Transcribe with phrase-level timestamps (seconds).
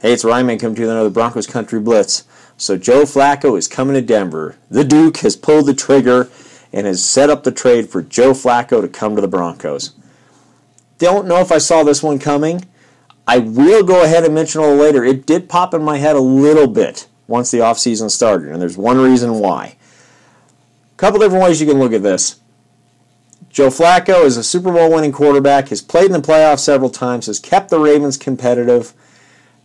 [0.00, 2.22] Hey, it's Ryman coming to you another Broncos Country Blitz.
[2.56, 4.54] So Joe Flacco is coming to Denver.
[4.70, 6.30] The Duke has pulled the trigger
[6.72, 9.96] and has set up the trade for Joe Flacco to come to the Broncos.
[10.98, 12.64] Don't know if I saw this one coming.
[13.26, 15.04] I will go ahead and mention a little later.
[15.04, 18.78] It did pop in my head a little bit once the offseason started, and there's
[18.78, 19.76] one reason why.
[20.92, 22.38] A couple different ways you can look at this.
[23.50, 27.26] Joe Flacco is a Super Bowl winning quarterback, has played in the playoffs several times,
[27.26, 28.94] has kept the Ravens competitive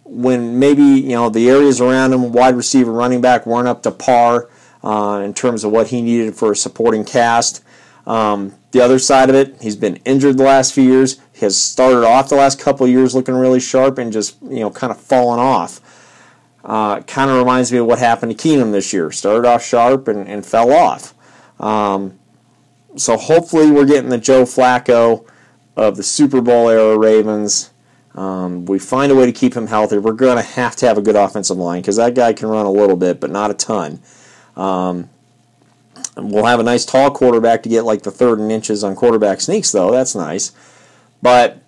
[0.06, 3.92] when maybe you know the areas around him, wide receiver, running back, weren't up to
[3.92, 4.50] par
[4.84, 7.64] uh, in terms of what he needed for a supporting cast.
[8.06, 11.20] Um, the other side of it, he's been injured the last few years.
[11.32, 14.70] He has started off the last couple years looking really sharp and just you know
[14.70, 15.80] kind of fallen off.
[16.64, 19.12] Uh, kind of reminds me of what happened to Keenum this year.
[19.12, 21.14] Started off sharp and, and fell off.
[21.60, 22.18] Um,
[22.96, 25.26] so hopefully we're getting the Joe Flacco
[25.76, 27.72] of the Super Bowl era Ravens.
[28.16, 29.98] Um, we find a way to keep him healthy.
[29.98, 32.66] We're going to have to have a good offensive line because that guy can run
[32.66, 34.02] a little bit, but not a ton.
[34.56, 35.10] Um,
[36.16, 39.42] we'll have a nice tall quarterback to get like the third and inches on quarterback
[39.42, 39.92] sneaks, though.
[39.92, 40.52] That's nice.
[41.22, 41.64] But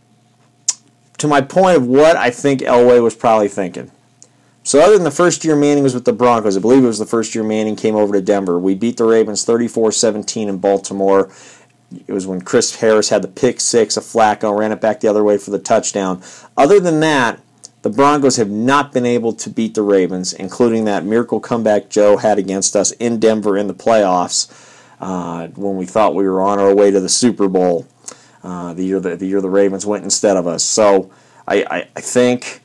[1.18, 3.92] to my point of what I think Elway was probably thinking.
[4.64, 6.98] So other than the first year Manning was with the Broncos, I believe it was
[6.98, 8.60] the first year Manning came over to Denver.
[8.60, 11.32] We beat the Ravens 34-17 in Baltimore.
[12.08, 15.08] It was when Chris Harris had the pick six of Flacco, ran it back the
[15.08, 16.22] other way for the touchdown.
[16.58, 17.40] Other than that,
[17.84, 22.18] the Broncos have not been able to beat the Ravens, including that miracle comeback Joe
[22.18, 24.50] had against us in Denver in the playoffs
[25.00, 27.88] uh, when we thought we were on our way to the Super Bowl.
[28.44, 30.64] Uh, the year the, the year the Ravens went instead of us.
[30.64, 31.12] So
[31.48, 32.62] I, I, I think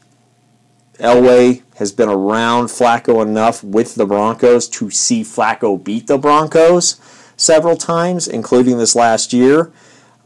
[0.98, 7.00] Elway has been around Flacco enough with the Broncos to see Flacco beat the Broncos
[7.40, 9.72] several times, including this last year.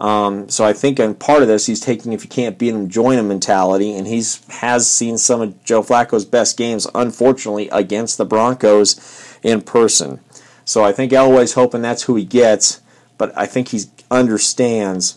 [0.01, 2.89] Um, so I think in part of this, he's taking if you can't beat him,
[2.89, 8.19] join him mentality, and he's has seen some of Joe Flacco's best games, unfortunately, against
[8.19, 10.19] the Broncos in person.
[10.64, 12.80] So I think Elway's hoping that's who he gets,
[13.17, 15.17] but I think he understands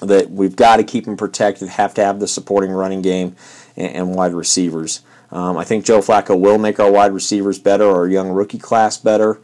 [0.00, 3.36] that we've got to keep him protected, have to have the supporting running game
[3.76, 5.02] and, and wide receivers.
[5.30, 8.96] Um, I think Joe Flacco will make our wide receivers better, our young rookie class
[8.96, 9.38] better.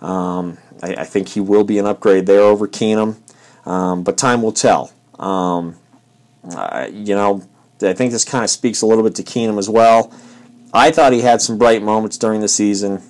[0.00, 3.16] Um, I, I, think he will be an upgrade there over Keenum,
[3.64, 4.92] um, but time will tell.
[5.18, 5.76] Um,
[6.54, 7.42] uh, you know,
[7.80, 10.12] I think this kind of speaks a little bit to Keenum as well.
[10.72, 13.02] I thought he had some bright moments during the season,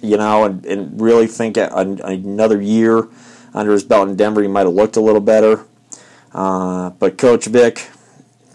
[0.00, 3.08] you know, and, and really think another year
[3.52, 5.66] under his belt in Denver, he might have looked a little better.
[6.32, 7.88] Uh, but Coach Vic,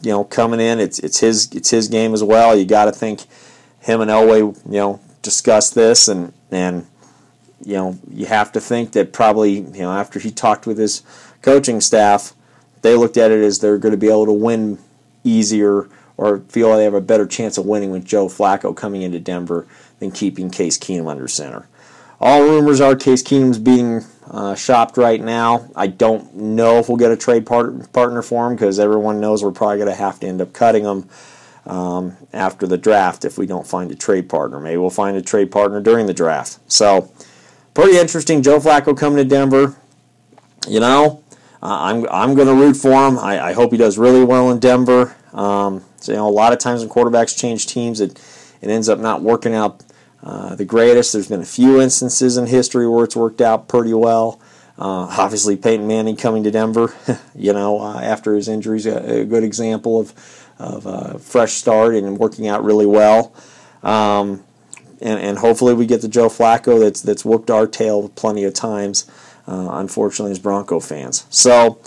[0.01, 2.55] you know, coming in, it's it's his it's his game as well.
[2.55, 3.25] You got to think
[3.81, 6.87] him and Elway, you know, discuss this, and and
[7.65, 11.03] you know, you have to think that probably you know after he talked with his
[11.41, 12.33] coaching staff,
[12.81, 14.77] they looked at it as they're going to be able to win
[15.23, 19.19] easier or feel they have a better chance of winning with Joe Flacco coming into
[19.19, 19.67] Denver
[19.99, 21.67] than keeping Case Keenum under center.
[22.21, 25.67] All rumors are Case Keenum's being uh, shopped right now.
[25.75, 29.43] I don't know if we'll get a trade part- partner for him because everyone knows
[29.43, 31.09] we're probably going to have to end up cutting him
[31.65, 34.59] um, after the draft if we don't find a trade partner.
[34.59, 36.59] Maybe we'll find a trade partner during the draft.
[36.67, 37.11] So,
[37.73, 38.41] pretty interesting.
[38.41, 39.75] Joe Flacco coming to Denver.
[40.67, 41.23] You know,
[41.61, 43.17] uh, I'm I'm going to root for him.
[43.19, 45.15] I, I, hope he does really well in Denver.
[45.33, 48.19] Um, so, you know, a lot of times when quarterbacks change teams, it
[48.61, 49.83] it ends up not working out
[50.23, 51.13] uh, the greatest.
[51.13, 54.41] There's been a few instances in history where it's worked out pretty well.
[54.77, 56.93] Uh, obviously, Peyton Manning coming to Denver,
[57.35, 60.13] you know, uh, after his injuries, a, a, good example of
[60.59, 63.33] of a fresh start and working out really well.
[63.83, 64.43] Um,
[65.01, 68.53] and, and hopefully, we get the Joe Flacco that's that's whooped our tail plenty of
[68.53, 69.09] times.
[69.47, 71.27] Uh, unfortunately, as Bronco fans.
[71.29, 71.79] So,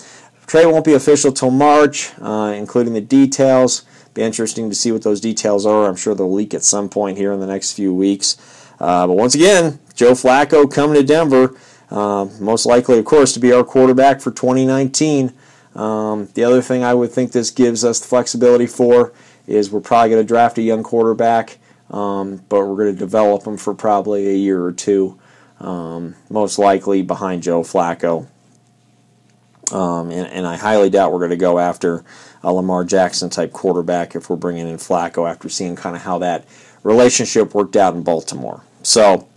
[0.46, 3.84] trade won't be official till March, uh, including the details.
[4.14, 5.88] Be interesting to see what those details are.
[5.88, 8.36] I'm sure they'll leak at some point here in the next few weeks.
[8.80, 11.56] Uh, but once again, Joe Flacco coming to Denver,
[11.90, 15.32] uh, most likely, of course, to be our quarterback for 2019.
[15.74, 19.12] Um, the other thing I would think this gives us the flexibility for
[19.46, 21.58] is we're probably going to draft a young quarterback,
[21.90, 25.18] um, but we're going to develop him for probably a year or two,
[25.60, 28.26] um, most likely behind Joe Flacco.
[29.72, 32.02] Um, and, and, I highly doubt we're going to go after
[32.42, 36.16] a Lamar Jackson type quarterback if we're bringing in Flacco after seeing kind of how
[36.20, 36.46] that
[36.82, 38.62] relationship worked out in Baltimore.
[38.82, 39.28] So,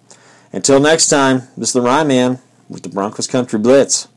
[0.54, 2.40] until next time, this is the Rye Man
[2.70, 4.08] with the Broncos Country Blitz.